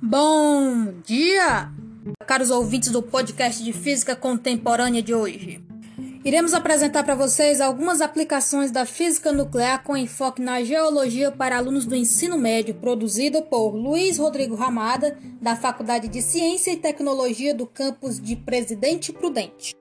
Bom 0.00 0.92
dia, 1.04 1.72
caros 2.24 2.50
ouvintes 2.50 2.92
do 2.92 3.02
podcast 3.02 3.64
de 3.64 3.72
Física 3.72 4.14
Contemporânea 4.14 5.02
de 5.02 5.12
hoje. 5.12 5.60
Iremos 6.24 6.54
apresentar 6.54 7.02
para 7.02 7.16
vocês 7.16 7.60
algumas 7.60 8.00
aplicações 8.00 8.70
da 8.70 8.86
física 8.86 9.32
nuclear 9.32 9.82
com 9.82 9.96
enfoque 9.96 10.40
na 10.40 10.62
geologia 10.62 11.32
para 11.32 11.58
alunos 11.58 11.84
do 11.84 11.96
ensino 11.96 12.38
médio, 12.38 12.76
produzida 12.76 13.42
por 13.42 13.70
Luiz 13.74 14.18
Rodrigo 14.18 14.54
Ramada, 14.54 15.18
da 15.42 15.56
Faculdade 15.56 16.06
de 16.06 16.22
Ciência 16.22 16.70
e 16.70 16.76
Tecnologia 16.76 17.52
do 17.52 17.66
campus 17.66 18.20
de 18.20 18.36
Presidente 18.36 19.12
Prudente. 19.12 19.74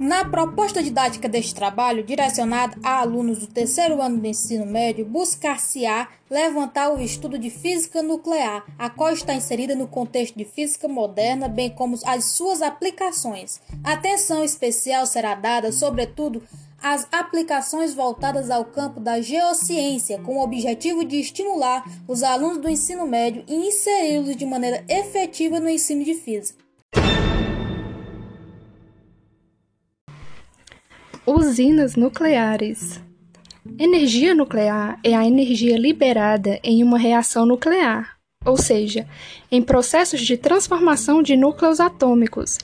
Na 0.00 0.24
proposta 0.24 0.82
didática 0.82 1.28
deste 1.28 1.54
trabalho, 1.54 2.02
direcionada 2.02 2.74
a 2.82 3.00
alunos 3.00 3.40
do 3.40 3.46
terceiro 3.46 4.00
ano 4.00 4.16
do 4.16 4.26
ensino 4.26 4.64
médio, 4.64 5.04
buscar-se-á 5.04 6.08
levantar 6.30 6.88
o 6.88 7.02
estudo 7.02 7.38
de 7.38 7.50
física 7.50 8.02
nuclear, 8.02 8.64
a 8.78 8.88
qual 8.88 9.12
está 9.12 9.34
inserida 9.34 9.74
no 9.74 9.86
contexto 9.86 10.38
de 10.38 10.46
física 10.46 10.88
moderna, 10.88 11.48
bem 11.48 11.68
como 11.68 11.98
as 12.06 12.24
suas 12.24 12.62
aplicações. 12.62 13.60
Atenção 13.84 14.42
especial 14.42 15.04
será 15.04 15.34
dada, 15.34 15.70
sobretudo, 15.70 16.42
às 16.82 17.06
aplicações 17.12 17.92
voltadas 17.92 18.50
ao 18.50 18.64
campo 18.64 19.00
da 19.00 19.20
geociência, 19.20 20.18
com 20.20 20.38
o 20.38 20.42
objetivo 20.42 21.04
de 21.04 21.20
estimular 21.20 21.84
os 22.08 22.22
alunos 22.22 22.56
do 22.56 22.70
ensino 22.70 23.06
médio 23.06 23.44
e 23.46 23.54
inseri-los 23.68 24.34
de 24.34 24.46
maneira 24.46 24.82
efetiva 24.88 25.60
no 25.60 25.68
ensino 25.68 26.02
de 26.02 26.14
física. 26.14 26.69
Usinas 31.26 31.96
nucleares. 31.96 32.98
Energia 33.78 34.34
nuclear 34.34 34.98
é 35.04 35.14
a 35.14 35.26
energia 35.26 35.76
liberada 35.76 36.58
em 36.64 36.82
uma 36.82 36.98
reação 36.98 37.44
nuclear, 37.44 38.16
ou 38.42 38.56
seja, 38.56 39.06
em 39.52 39.60
processos 39.60 40.22
de 40.22 40.38
transformação 40.38 41.22
de 41.22 41.36
núcleos 41.36 41.78
atômicos. 41.78 42.56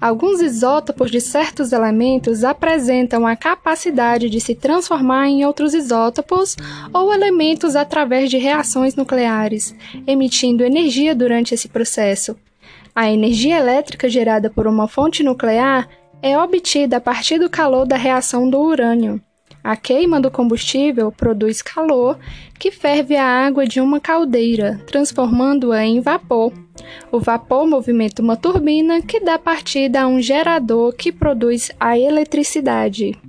Alguns 0.00 0.40
isótopos 0.40 1.10
de 1.10 1.20
certos 1.20 1.72
elementos 1.72 2.44
apresentam 2.44 3.26
a 3.26 3.34
capacidade 3.34 4.30
de 4.30 4.40
se 4.40 4.54
transformar 4.54 5.26
em 5.26 5.44
outros 5.44 5.74
isótopos 5.74 6.56
ou 6.92 7.12
elementos 7.12 7.74
através 7.74 8.30
de 8.30 8.38
reações 8.38 8.94
nucleares, 8.94 9.74
emitindo 10.06 10.64
energia 10.64 11.16
durante 11.16 11.52
esse 11.52 11.68
processo. 11.68 12.36
A 12.94 13.10
energia 13.10 13.58
elétrica 13.58 14.08
gerada 14.08 14.48
por 14.48 14.68
uma 14.68 14.86
fonte 14.86 15.24
nuclear 15.24 15.88
é 16.24 16.38
obtida 16.38 16.96
a 16.96 17.00
partir 17.02 17.38
do 17.38 17.50
calor 17.50 17.84
da 17.84 17.98
reação 17.98 18.48
do 18.48 18.58
urânio. 18.58 19.20
A 19.62 19.76
queima 19.76 20.18
do 20.18 20.30
combustível 20.30 21.12
produz 21.12 21.60
calor 21.60 22.18
que 22.58 22.70
ferve 22.70 23.14
a 23.14 23.26
água 23.26 23.66
de 23.66 23.78
uma 23.78 24.00
caldeira, 24.00 24.82
transformando-a 24.86 25.84
em 25.84 26.00
vapor. 26.00 26.50
O 27.12 27.20
vapor 27.20 27.66
movimenta 27.66 28.22
uma 28.22 28.38
turbina 28.38 29.02
que 29.02 29.20
dá 29.20 29.38
partida 29.38 30.00
a 30.00 30.06
um 30.06 30.18
gerador 30.18 30.94
que 30.94 31.12
produz 31.12 31.70
a 31.78 31.98
eletricidade. 31.98 33.20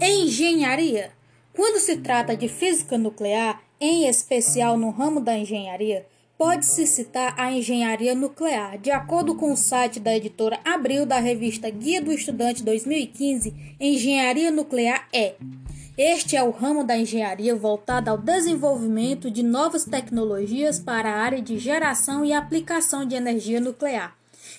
Engenharia. 0.00 1.12
Quando 1.54 1.78
se 1.78 1.98
trata 1.98 2.36
de 2.36 2.48
física 2.48 2.98
nuclear, 2.98 3.62
em 3.80 4.08
especial 4.08 4.76
no 4.76 4.90
ramo 4.90 5.20
da 5.20 5.38
engenharia, 5.38 6.04
pode-se 6.40 6.86
citar 6.86 7.34
a 7.36 7.52
engenharia 7.52 8.14
nuclear. 8.14 8.78
De 8.78 8.90
acordo 8.90 9.34
com 9.34 9.52
o 9.52 9.56
site 9.58 10.00
da 10.00 10.16
editora 10.16 10.58
Abril 10.64 11.04
da 11.04 11.18
revista 11.18 11.68
Guia 11.68 12.00
do 12.00 12.10
Estudante 12.10 12.62
2015, 12.62 13.76
engenharia 13.78 14.50
nuclear 14.50 15.06
é 15.12 15.34
este 15.98 16.36
é 16.36 16.42
o 16.42 16.48
ramo 16.48 16.82
da 16.82 16.96
engenharia 16.96 17.54
voltado 17.54 18.08
ao 18.08 18.16
desenvolvimento 18.16 19.30
de 19.30 19.42
novas 19.42 19.84
tecnologias 19.84 20.78
para 20.78 21.10
a 21.10 21.18
área 21.18 21.42
de 21.42 21.58
geração 21.58 22.24
e 22.24 22.32
aplicação 22.32 23.04
de 23.04 23.14
energia 23.14 23.60
nuclear. 23.60 24.16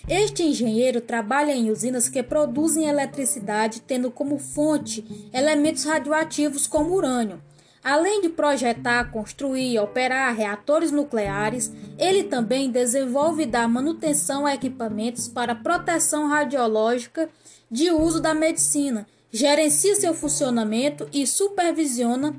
Este 0.07 0.44
engenheiro 0.44 1.01
trabalha 1.01 1.51
em 1.51 1.72
usinas 1.72 2.07
que 2.07 2.22
produzem 2.22 2.85
eletricidade, 2.85 3.81
tendo 3.81 4.11
como 4.11 4.38
fonte 4.38 5.03
elementos 5.33 5.83
radioativos 5.83 6.67
como 6.67 6.94
urânio. 6.94 7.41
Além 7.84 8.22
de 8.22 8.30
projetar, 8.30 9.12
construir 9.12 9.74
e 9.74 9.80
operar 9.80 10.36
reatores 10.36 10.92
nucleares, 10.92 11.72
ele 11.97 12.24
também 12.24 12.69
desenvolve 12.69 13.44
e 13.44 13.47
dá 13.47 13.68
manutenção 13.68 14.46
a 14.46 14.53
equipamentos 14.53 15.28
para 15.28 15.56
proteção 15.56 16.28
radiológica 16.28 17.28
de 17.69 17.90
uso 17.90 18.22
da 18.22 18.36
medicina, 18.36 19.08
gerencia 19.31 19.96
seu 19.96 20.14
funcionamento 20.14 21.09
e 21.12 21.25
supervisiona 21.25 22.36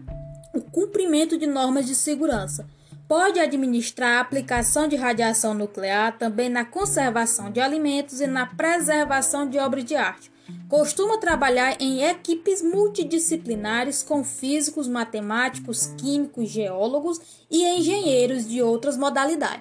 o 0.54 0.60
cumprimento 0.60 1.36
de 1.36 1.46
normas 1.46 1.86
de 1.86 1.94
segurança. 1.94 2.66
Pode 3.08 3.40
administrar 3.40 4.18
a 4.18 4.20
aplicação 4.20 4.86
de 4.86 4.96
radiação 4.96 5.54
nuclear 5.54 6.16
também 6.18 6.48
na 6.48 6.64
conservação 6.64 7.50
de 7.50 7.60
alimentos 7.60 8.20
e 8.20 8.26
na 8.26 8.46
preservação 8.46 9.48
de 9.48 9.58
obras 9.58 9.84
de 9.84 9.96
arte. 9.96 10.31
Costuma 10.68 11.18
trabalhar 11.18 11.76
em 11.80 12.02
equipes 12.02 12.62
multidisciplinares 12.62 14.02
com 14.02 14.24
físicos, 14.24 14.88
matemáticos, 14.88 15.86
químicos, 15.98 16.48
geólogos 16.48 17.20
e 17.50 17.62
engenheiros 17.62 18.48
de 18.48 18.62
outras 18.62 18.96
modalidades. 18.96 19.60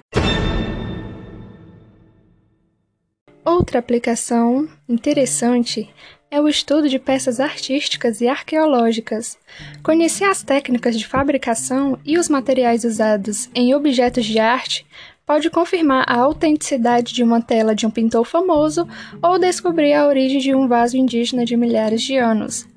Outra 3.43 3.79
aplicação 3.79 4.69
interessante 4.87 5.89
é 6.29 6.39
o 6.39 6.47
estudo 6.47 6.87
de 6.87 6.97
peças 6.97 7.39
artísticas 7.39 8.21
e 8.21 8.27
arqueológicas. 8.27 9.37
Conhecer 9.83 10.23
as 10.23 10.43
técnicas 10.43 10.97
de 10.97 11.05
fabricação 11.05 11.99
e 12.05 12.17
os 12.17 12.29
materiais 12.29 12.85
usados 12.85 13.49
em 13.53 13.73
objetos 13.75 14.25
de 14.25 14.39
arte 14.39 14.85
pode 15.31 15.49
confirmar 15.49 16.03
a 16.09 16.17
autenticidade 16.17 17.13
de 17.13 17.23
uma 17.23 17.41
tela 17.41 17.73
de 17.73 17.85
um 17.85 17.89
pintor 17.89 18.25
famoso 18.25 18.85
ou 19.23 19.39
descobrir 19.39 19.93
a 19.93 20.05
origem 20.05 20.39
de 20.39 20.53
um 20.53 20.67
vaso 20.67 20.97
indígena 20.97 21.45
de 21.45 21.55
milhares 21.55 22.01
de 22.01 22.17
anos. 22.17 22.67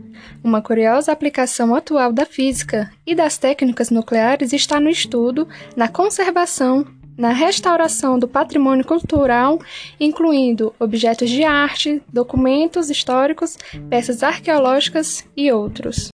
Uma 0.41 0.63
curiosa 0.63 1.11
aplicação 1.11 1.75
atual 1.75 2.13
da 2.13 2.25
física 2.25 2.89
e 3.05 3.13
das 3.13 3.37
técnicas 3.39 3.91
nucleares 3.91 4.53
está 4.53 4.79
no 4.79 4.89
estudo, 4.89 5.49
na 5.75 5.89
conservação, 5.89 6.87
na 7.19 7.31
restauração 7.31 8.21
do 8.21 8.29
patrimônio 8.29 8.87
cultural, 8.87 9.59
incluindo 9.99 10.73
objetos 10.79 11.31
de 11.31 11.43
arte, 11.43 12.01
documentos 12.13 12.89
históricos, 12.89 13.59
peças 13.91 14.23
arqueológicas 14.23 15.27
e 15.37 15.51
outros. 15.51 16.09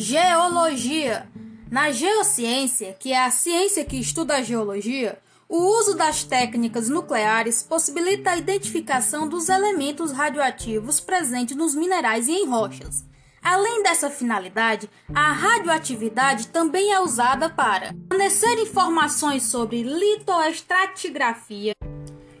Geologia 0.00 1.28
na 1.74 1.90
geociência, 1.90 2.94
que 3.00 3.12
é 3.12 3.24
a 3.24 3.32
ciência 3.32 3.84
que 3.84 3.96
estuda 3.96 4.36
a 4.36 4.42
geologia, 4.42 5.18
o 5.48 5.56
uso 5.56 5.96
das 5.96 6.22
técnicas 6.22 6.88
nucleares 6.88 7.64
possibilita 7.64 8.30
a 8.30 8.36
identificação 8.36 9.26
dos 9.26 9.48
elementos 9.48 10.12
radioativos 10.12 11.00
presentes 11.00 11.56
nos 11.56 11.74
minerais 11.74 12.28
e 12.28 12.30
em 12.30 12.46
rochas. 12.46 13.04
Além 13.42 13.82
dessa 13.82 14.08
finalidade, 14.08 14.88
a 15.12 15.32
radioatividade 15.32 16.46
também 16.46 16.92
é 16.92 17.00
usada 17.00 17.50
para 17.50 17.92
fornecer 18.08 18.56
informações 18.60 19.42
sobre 19.42 19.82
litoestratigrafia, 19.82 21.74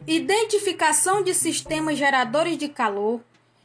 identificação 0.06 1.24
de 1.24 1.34
sistemas 1.34 1.98
geradores 1.98 2.56
de 2.56 2.68
calor, 2.68 3.20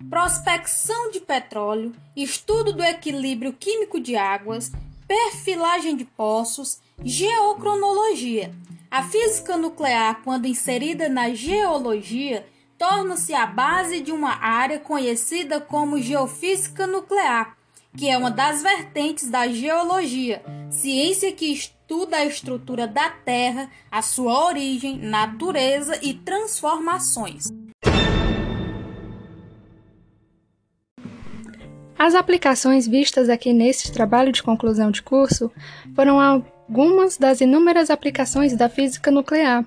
prospecção 0.10 1.12
de 1.12 1.20
petróleo, 1.20 1.94
estudo 2.16 2.74
do 2.74 2.84
equilíbrio 2.84 3.54
químico 3.54 4.00
de 4.00 4.16
águas, 4.16 4.72
perfilagem 5.10 5.96
de 5.96 6.06
poços, 6.06 6.80
geocronologia. 7.04 8.54
A 8.92 9.02
física 9.02 9.58
nuclear, 9.58 10.22
quando 10.24 10.46
inserida 10.46 11.10
na 11.10 11.34
geologia, 11.34 12.46
torna-se 12.78 13.34
a 13.34 13.48
base 13.48 14.02
de 14.02 14.12
uma 14.12 14.36
área 14.36 14.78
conhecida 14.78 15.60
como 15.60 16.00
geofísica 16.00 16.86
nuclear, 16.86 17.58
que 17.98 18.08
é 18.08 18.16
uma 18.16 18.30
das 18.30 18.62
vertentes 18.62 19.28
da 19.32 19.48
geologia, 19.48 20.44
ciência 20.70 21.32
que 21.32 21.52
estuda 21.54 22.18
a 22.18 22.26
estrutura 22.26 22.88
da 22.88 23.10
Terra, 23.10 23.68
a 23.90 24.04
sua 24.04 24.46
origem, 24.46 25.00
natureza 25.00 25.98
e 26.04 26.14
transformações. 26.14 27.48
As 32.00 32.16
aplicações 32.16 32.88
vistas 32.88 33.28
aqui 33.28 33.52
neste 33.52 33.92
trabalho 33.92 34.32
de 34.32 34.42
conclusão 34.42 34.90
de 34.90 35.04
curso 35.04 35.52
foram 35.94 36.18
algumas 36.18 37.18
das 37.18 37.42
inúmeras 37.42 37.90
aplicações 37.90 38.56
da 38.56 38.70
física 38.70 39.12
nuclear. 39.12 39.66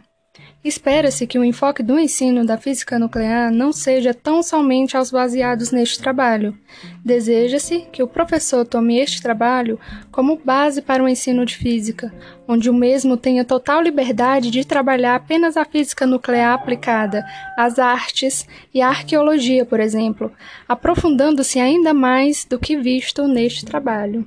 Espera-se 0.65 1.27
que 1.27 1.39
o 1.39 1.45
enfoque 1.45 1.83
do 1.83 1.99
ensino 1.99 2.47
da 2.47 2.57
física 2.57 2.97
nuclear 2.97 3.51
não 3.51 3.73
seja 3.73 4.15
tão 4.15 4.45
somente 4.45 4.97
aos 4.97 5.11
baseados 5.11 5.73
neste 5.73 5.99
trabalho. 5.99 6.57
Deseja-se 7.05 7.81
que 7.91 8.01
o 8.01 8.07
professor 8.07 8.65
tome 8.65 8.97
este 9.01 9.21
trabalho 9.21 9.79
como 10.13 10.37
base 10.37 10.81
para 10.81 11.03
o 11.03 11.09
ensino 11.09 11.45
de 11.45 11.57
física, 11.57 12.15
onde 12.47 12.71
o 12.71 12.75
mesmo 12.75 13.17
tenha 13.17 13.45
total 13.45 13.83
liberdade 13.83 14.53
de 14.53 14.65
trabalhar 14.65 15.17
apenas 15.17 15.57
a 15.57 15.65
física 15.65 16.07
nuclear 16.07 16.55
aplicada 16.55 17.25
às 17.59 17.81
artes 17.81 18.47
e 18.73 18.81
à 18.81 18.89
arqueologia, 18.89 19.65
por 19.65 19.81
exemplo, 19.81 20.33
aprofundando-se 20.69 21.59
ainda 21.59 21.93
mais 21.93 22.45
do 22.45 22.57
que 22.57 22.77
visto 22.77 23.27
neste 23.27 23.65
trabalho. 23.65 24.25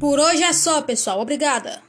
Por 0.00 0.18
hoje 0.18 0.42
é 0.42 0.52
só, 0.52 0.82
pessoal. 0.82 1.20
Obrigada! 1.20 1.85